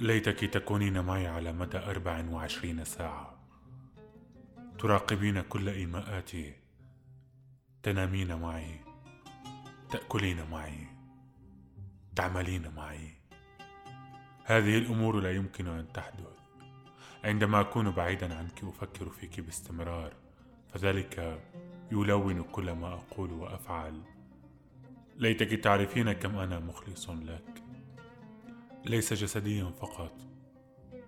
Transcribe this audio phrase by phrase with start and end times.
[0.00, 3.38] ليتك تكونين معي على مدى أربع وعشرين ساعة.
[4.78, 6.54] تراقبين كل إيماءاتي.
[7.82, 8.80] تنامين معي.
[9.90, 10.86] تأكلين معي.
[12.16, 13.10] تعملين معي.
[14.44, 16.38] هذه الأمور لا يمكن أن تحدث.
[17.24, 20.12] عندما أكون بعيدا عنك أفكر فيك باستمرار.
[20.72, 21.42] فذلك
[21.92, 24.02] يلون كل ما أقول وأفعل.
[25.16, 27.67] ليتك تعرفين كم أنا مخلص لك.
[28.84, 30.12] ليس جسديا فقط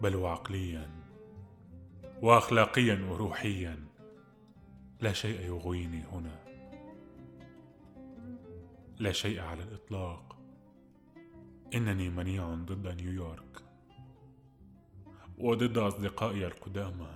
[0.00, 0.90] بل وعقليا
[2.22, 3.84] واخلاقيا وروحيا.
[5.00, 6.44] لا شيء يغويني هنا.
[8.98, 10.38] لا شيء على الإطلاق.
[11.74, 13.62] إنني منيع ضد نيويورك.
[15.38, 17.14] وضد أصدقائي القدامى.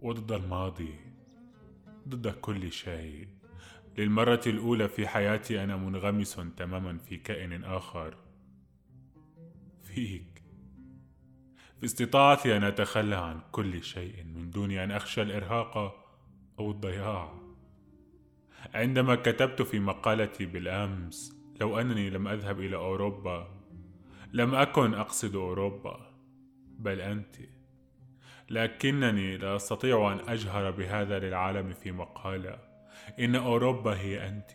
[0.00, 0.94] وضد الماضي.
[2.08, 3.28] ضد كل شيء.
[3.98, 8.29] للمرة الأولى في حياتي أنا منغمس تماما في كائن آخر.
[9.94, 10.42] فيك.
[11.80, 15.76] في استطاعتي أن أتخلى عن كل شيء من دون أن أخشى الإرهاق
[16.58, 17.40] أو الضياع.
[18.74, 23.60] عندما كتبت في مقالتي بالأمس لو أنني لم أذهب إلى أوروبا
[24.32, 26.14] لم أكن أقصد أوروبا
[26.78, 27.36] بل أنت.
[28.50, 32.58] لكنني لا أستطيع أن أجهر بهذا للعالم في مقالة.
[33.20, 34.50] إن أوروبا هي أنت.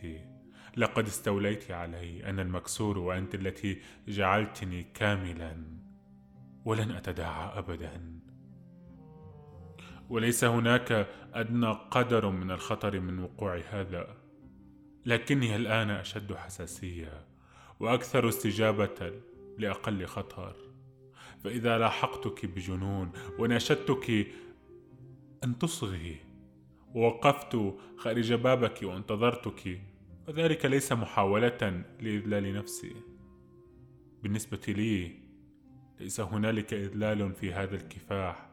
[0.76, 2.24] لقد استوليت علي.
[2.24, 5.56] أنا المكسور وأنت التي جعلتني كاملا.
[6.64, 8.20] ولن أتداعى ابدا.
[10.08, 14.16] وليس هناك أدنى قدر من الخطر من وقوع هذا.
[15.06, 17.24] لكني الآن أشد حساسية
[17.80, 19.12] وأكثر استجابة
[19.58, 20.56] لأقل خطر.
[21.44, 24.26] فإذا لاحقتك بجنون وناشدتك
[25.44, 26.16] أن تصغي
[26.94, 27.58] ووقفت
[27.96, 29.80] خارج بابك وانتظرتك
[30.28, 32.96] وذلك ليس محاولة لإذلال نفسي.
[34.22, 35.12] بالنسبة لي
[36.00, 38.48] ليس هنالك إذلال في هذا الكفاح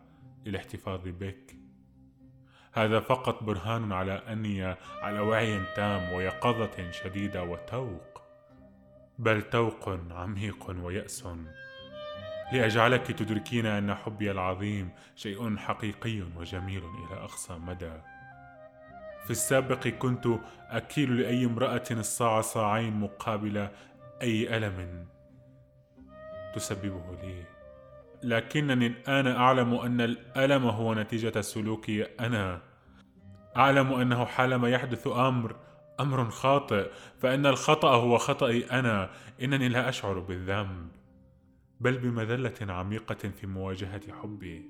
[0.45, 1.55] للاحتفاظ بك.
[2.73, 4.63] هذا فقط برهان على أني
[5.01, 8.21] على وعي تام ويقظة شديدة وتوق.
[9.19, 11.27] بل توق عميق ويأس.
[12.53, 18.12] لأجعلك تدركين أن حبي العظيم شيء حقيقي وجميل إلى أقصى مدى.
[19.23, 20.27] في السابق كنت
[20.69, 23.67] أكيل لأي امرأة الصاع صاعين مقابل
[24.21, 25.05] أي ألم
[26.55, 27.43] تسببه لي.
[28.23, 32.61] لكنني الآن أعلم أن الألم هو نتيجة سلوكي أنا.
[33.57, 35.55] أعلم أنه حالما يحدث أمر
[35.99, 39.09] أمر خاطئ فإن الخطأ هو خطأي أنا.
[39.41, 40.87] إنني لا أشعر بالذنب
[41.79, 44.69] بل بمذلة عميقة في مواجهة حبي.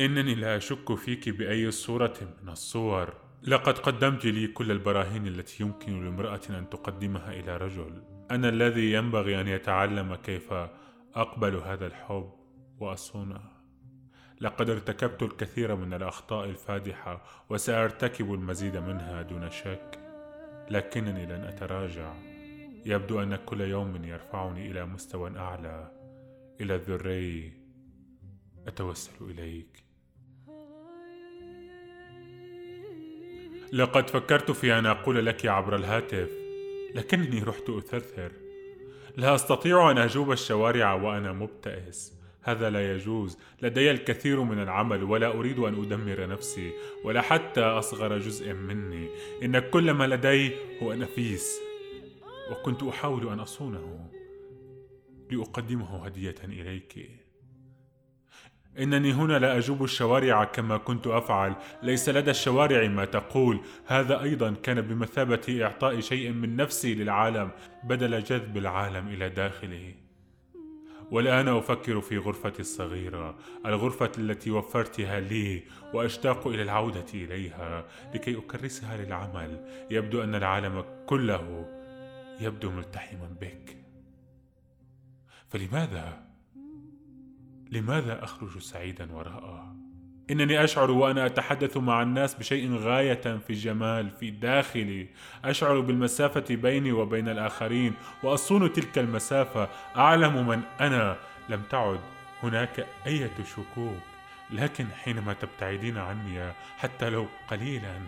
[0.00, 3.31] إنني لا أشك فيك بأي صورة من الصور.
[3.44, 8.02] لقد قدمت لي كل البراهين التي يمكن لامرأة أن تقدمها إلى رجل.
[8.30, 10.52] أنا الذي ينبغي أن يتعلم كيف
[11.14, 12.32] أقبل هذا الحب
[12.80, 13.40] وأصونه.
[14.40, 19.98] لقد ارتكبت الكثير من الأخطاء الفادحة وسأرتكب المزيد منها دون شك
[20.70, 22.14] لكنني لن أتراجع.
[22.86, 25.92] يبدو أن كل يوم يرفعني إلى مستوى أعلى.
[26.60, 27.52] إلى الذري
[28.66, 29.91] أتوسل إليك.
[33.72, 36.30] لقد فكرت في أن أقول لك عبر الهاتف
[36.94, 38.32] لكنني رحت أثرثر.
[39.16, 42.12] لا أستطيع أن أجوب الشوارع وأنا مبتئس.
[42.42, 43.38] هذا لا يجوز.
[43.62, 46.72] لدي الكثير من العمل ولا أريد أن أدمر نفسي
[47.04, 49.08] ولا حتى أصغر جزء مني.
[49.42, 50.52] إن كل ما لدي
[50.82, 51.60] هو نفيس
[52.50, 54.10] وكنت أحاول أن أصونه
[55.30, 57.21] لأقدمه هدية إليك.
[58.78, 61.54] إنني هنا لا أجوب الشوارع كما كنت أفعل.
[61.82, 63.60] ليس لدى الشوارع ما تقول.
[63.86, 67.50] هذا أيضا كان بمثابة إعطاء شيء من نفسي للعالم
[67.84, 69.94] بدل جذب العالم إلى داخله.
[71.10, 75.62] والآن أفكر في غرفتي الصغيرة الغرفة التي وفرتها لي
[75.94, 77.84] وأشتاق إلى العودة إليها
[78.14, 79.64] لكي أكرسها للعمل.
[79.90, 81.68] يبدو أن العالم كله
[82.40, 83.76] يبدو ملتحما بك.
[85.48, 86.31] فلماذا؟
[87.72, 89.76] لماذا أخرج سعيدا وراءه؟
[90.30, 95.08] إنني أشعر وأنا أتحدث مع الناس بشيء غاية في الجمال في داخلي.
[95.44, 99.68] أشعر بالمسافة بيني وبين الآخرين وأصون تلك المسافة.
[99.96, 101.16] أعلم من أنا.
[101.48, 102.00] لم تعد
[102.42, 104.02] هناك أية شكوك.
[104.50, 107.98] لكن حينما تبتعدين عني حتى لو قليلا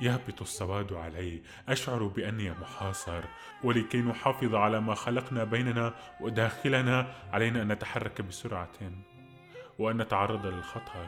[0.00, 1.42] يهبط السواد علي.
[1.68, 3.24] أشعر بأني محاصر
[3.64, 8.78] ولكي نحافظ على ما خلقنا بيننا وداخلنا علينا أن نتحرك بسرعة
[9.78, 11.06] وأن نتعرض للخطر.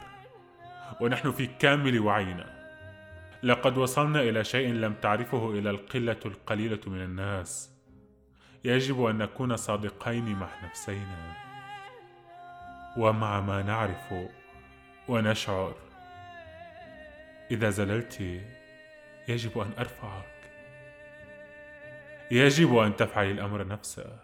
[1.01, 2.61] ونحن في كامل وعينا.
[3.43, 7.71] لقد وصلنا إلى شيء لم تعرفه إلا القلة القليلة من الناس.
[8.63, 11.33] يجب أن نكون صادقين مع نفسينا.
[12.97, 14.13] ومع ما نعرف
[15.07, 15.75] ونشعر.
[17.51, 18.41] إذا زللت
[19.27, 20.25] يجب أن أرفعك.
[22.31, 24.19] يجب أن تفعلي الأمر نفسه.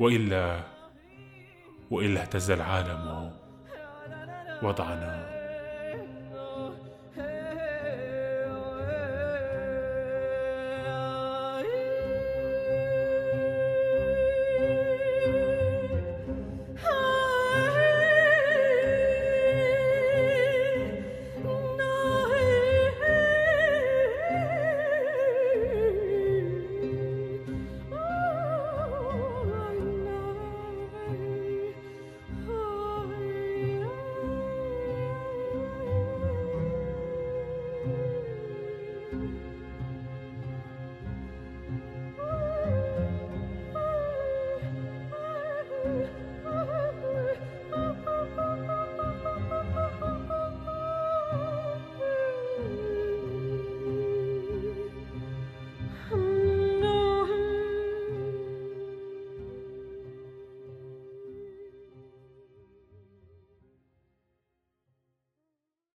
[0.00, 0.60] وإلا
[1.90, 3.32] وإلا اهتز العالم
[4.62, 5.37] وضعنا.